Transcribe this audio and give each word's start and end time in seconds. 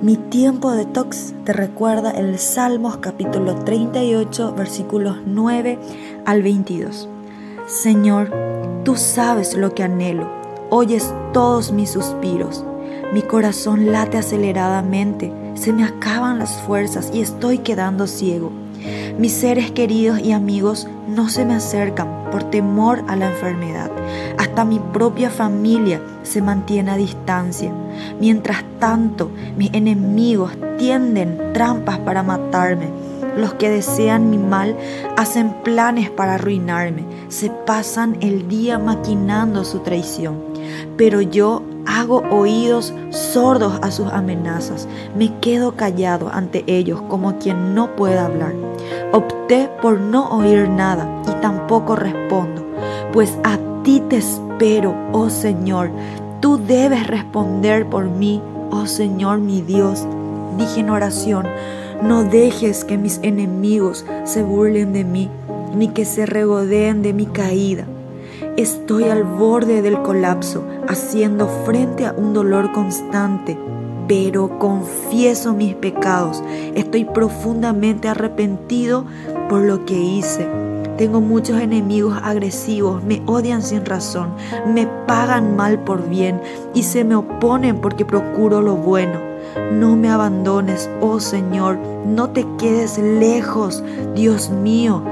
Mi 0.00 0.16
tiempo 0.16 0.70
de 0.70 0.84
tox 0.84 1.34
te 1.44 1.52
recuerda 1.52 2.12
el 2.12 2.38
Salmos 2.38 2.98
capítulo 2.98 3.56
38 3.64 4.54
versículos 4.54 5.16
9 5.26 5.76
al 6.24 6.40
22. 6.40 7.08
Señor, 7.66 8.30
tú 8.84 8.94
sabes 8.94 9.56
lo 9.56 9.74
que 9.74 9.82
anhelo, 9.82 10.30
oyes 10.70 11.12
todos 11.32 11.72
mis 11.72 11.90
suspiros. 11.90 12.64
Mi 13.12 13.22
corazón 13.22 13.90
late 13.90 14.18
aceleradamente, 14.18 15.32
se 15.54 15.72
me 15.72 15.82
acaban 15.82 16.38
las 16.38 16.60
fuerzas 16.60 17.10
y 17.12 17.20
estoy 17.20 17.58
quedando 17.58 18.06
ciego. 18.06 18.52
Mis 19.18 19.32
seres 19.32 19.72
queridos 19.72 20.20
y 20.20 20.30
amigos 20.30 20.86
no 21.08 21.28
se 21.28 21.44
me 21.44 21.54
acercan 21.56 22.30
por 22.30 22.44
temor 22.44 23.02
a 23.08 23.16
la 23.16 23.30
enfermedad. 23.30 23.90
Hasta 24.38 24.64
mi 24.64 24.78
propia 24.78 25.28
familia 25.28 26.00
se 26.22 26.40
mantiene 26.40 26.92
a 26.92 26.96
distancia. 26.96 27.72
Mientras 28.20 28.62
tanto, 28.78 29.28
mis 29.56 29.74
enemigos 29.74 30.52
tienden 30.78 31.52
trampas 31.52 31.98
para 31.98 32.22
matarme. 32.22 32.90
Los 33.36 33.54
que 33.54 33.68
desean 33.68 34.30
mi 34.30 34.38
mal 34.38 34.76
hacen 35.16 35.52
planes 35.64 36.10
para 36.10 36.34
arruinarme. 36.34 37.02
Se 37.26 37.50
pasan 37.50 38.18
el 38.20 38.46
día 38.46 38.78
maquinando 38.78 39.64
su 39.64 39.80
traición. 39.80 40.36
Pero 40.96 41.20
yo 41.20 41.64
hago 41.88 42.22
oídos 42.30 42.92
sordos 43.10 43.78
a 43.82 43.90
sus 43.90 44.06
amenazas. 44.12 44.86
Me 45.16 45.34
quedo 45.40 45.72
callado 45.72 46.28
ante 46.32 46.62
ellos 46.66 47.00
como 47.08 47.38
quien 47.38 47.74
no 47.74 47.96
puede 47.96 48.18
hablar. 48.18 48.52
Opté 49.12 49.70
por 49.80 49.98
no 49.98 50.28
oír 50.28 50.68
nada 50.68 51.08
y 51.26 51.40
tampoco 51.40 51.96
respondo, 51.96 52.64
pues 53.12 53.36
a 53.42 53.58
ti 53.82 54.02
te 54.08 54.18
espero, 54.18 54.94
oh 55.12 55.30
Señor. 55.30 55.90
Tú 56.40 56.58
debes 56.58 57.06
responder 57.06 57.86
por 57.86 58.04
mí, 58.04 58.42
oh 58.70 58.86
Señor 58.86 59.38
mi 59.38 59.62
Dios. 59.62 60.06
Dije 60.58 60.80
en 60.80 60.90
oración, 60.90 61.46
no 62.02 62.22
dejes 62.22 62.84
que 62.84 62.98
mis 62.98 63.18
enemigos 63.22 64.04
se 64.24 64.42
burlen 64.42 64.92
de 64.92 65.04
mí, 65.04 65.30
ni 65.74 65.88
que 65.88 66.04
se 66.04 66.26
regodeen 66.26 67.02
de 67.02 67.12
mi 67.12 67.26
caída. 67.26 67.86
Estoy 68.56 69.04
al 69.04 69.24
borde 69.24 69.82
del 69.82 70.00
colapso, 70.02 70.64
haciendo 70.88 71.48
frente 71.64 72.06
a 72.06 72.12
un 72.12 72.34
dolor 72.34 72.72
constante, 72.72 73.58
pero 74.06 74.58
confieso 74.58 75.52
mis 75.54 75.74
pecados. 75.74 76.42
Estoy 76.74 77.04
profundamente 77.04 78.08
arrepentido 78.08 79.04
por 79.48 79.60
lo 79.60 79.84
que 79.84 79.98
hice. 79.98 80.48
Tengo 80.96 81.20
muchos 81.20 81.60
enemigos 81.60 82.18
agresivos, 82.24 83.04
me 83.04 83.22
odian 83.26 83.62
sin 83.62 83.86
razón, 83.86 84.30
me 84.66 84.88
pagan 85.06 85.54
mal 85.54 85.78
por 85.78 86.08
bien 86.08 86.40
y 86.74 86.82
se 86.82 87.04
me 87.04 87.14
oponen 87.14 87.80
porque 87.80 88.04
procuro 88.04 88.60
lo 88.60 88.74
bueno. 88.74 89.20
No 89.72 89.94
me 89.94 90.10
abandones, 90.10 90.90
oh 91.00 91.20
Señor, 91.20 91.78
no 92.04 92.30
te 92.30 92.44
quedes 92.58 92.98
lejos, 92.98 93.84
Dios 94.16 94.50
mío. 94.50 95.02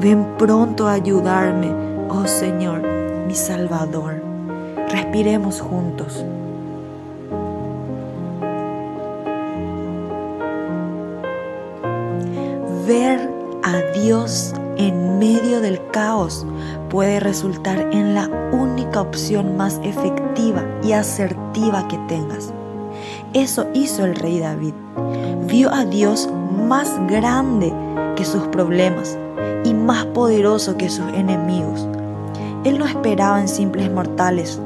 Ven 0.00 0.26
pronto 0.38 0.88
a 0.88 0.92
ayudarme, 0.92 1.70
oh 2.08 2.26
Señor 2.26 2.82
mi 3.26 3.34
Salvador. 3.34 4.22
Respiremos 4.90 5.60
juntos. 5.60 6.24
Ver 12.86 13.30
a 13.62 13.80
Dios 13.98 14.52
en 14.76 15.18
medio 15.18 15.60
del 15.60 15.80
caos 15.90 16.46
puede 16.90 17.18
resultar 17.20 17.78
en 17.92 18.14
la 18.14 18.28
única 18.52 19.00
opción 19.00 19.56
más 19.56 19.80
efectiva 19.82 20.64
y 20.82 20.92
asertiva 20.92 21.88
que 21.88 21.98
tengas. 22.08 22.52
Eso 23.32 23.66
hizo 23.74 24.04
el 24.04 24.14
rey 24.14 24.38
David. 24.38 24.74
Vio 25.46 25.72
a 25.72 25.84
Dios 25.84 26.28
más 26.68 26.90
grande 27.06 27.72
que 28.16 28.24
sus 28.24 28.42
problemas 28.48 29.18
y 29.64 29.74
más 29.74 30.04
poderoso 30.06 30.76
que 30.76 30.88
sus 30.88 31.06
enemigos. 31.12 31.86
Él 32.64 32.78
no 32.78 32.86
esperaba 32.86 33.40
en 33.40 33.48
simples 33.48 33.90
mortales, 33.90 34.60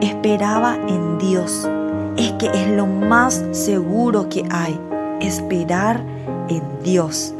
esperaba 0.00 0.76
en 0.88 1.18
Dios. 1.18 1.68
Es 2.16 2.32
que 2.32 2.46
es 2.46 2.68
lo 2.76 2.86
más 2.86 3.44
seguro 3.52 4.28
que 4.28 4.44
hay, 4.50 4.78
esperar 5.20 6.00
en 6.48 6.62
Dios. 6.82 7.32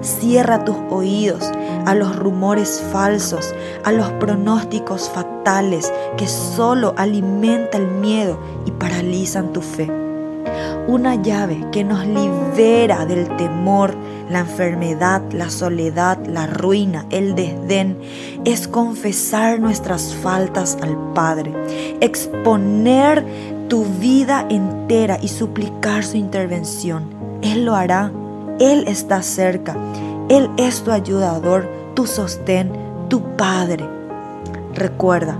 Cierra 0.00 0.64
tus 0.64 0.76
oídos 0.90 1.50
a 1.86 1.94
los 1.94 2.14
rumores 2.16 2.82
falsos, 2.92 3.54
a 3.84 3.92
los 3.92 4.08
pronósticos 4.12 5.10
fatales 5.10 5.92
que 6.16 6.28
solo 6.28 6.94
alimentan 6.96 7.82
el 7.82 7.88
miedo 7.88 8.38
y 8.64 8.70
paralizan 8.70 9.52
tu 9.52 9.60
fe 9.60 10.07
una 10.88 11.16
llave 11.16 11.66
que 11.70 11.84
nos 11.84 12.06
libera 12.06 13.04
del 13.04 13.28
temor, 13.36 13.94
la 14.30 14.40
enfermedad, 14.40 15.20
la 15.32 15.50
soledad, 15.50 16.18
la 16.26 16.46
ruina, 16.46 17.04
el 17.10 17.34
desdén, 17.34 17.98
es 18.46 18.66
confesar 18.66 19.60
nuestras 19.60 20.14
faltas 20.14 20.78
al 20.80 20.96
Padre, 21.12 21.52
exponer 22.00 23.22
tu 23.68 23.84
vida 24.00 24.46
entera 24.48 25.18
y 25.20 25.28
suplicar 25.28 26.04
su 26.04 26.16
intervención. 26.16 27.04
Él 27.42 27.66
lo 27.66 27.74
hará, 27.74 28.10
Él 28.58 28.84
está 28.88 29.20
cerca, 29.20 29.76
Él 30.30 30.48
es 30.56 30.82
tu 30.82 30.90
ayudador, 30.90 31.68
tu 31.94 32.06
sostén, 32.06 32.72
tu 33.10 33.20
Padre. 33.36 33.84
Recuerda, 34.74 35.36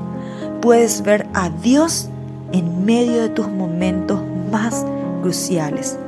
puedes 0.60 1.03
ver 1.03 1.26
a 1.32 1.48
Dios 1.48 2.10
en 2.53 2.84
medio 2.84 3.22
de 3.22 3.28
tus 3.31 3.48
momentos 3.48 4.20
más 4.53 4.84
cruciales. 5.20 5.98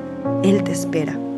Él 0.43 0.63
te 0.65 0.73
espera. 0.73 1.30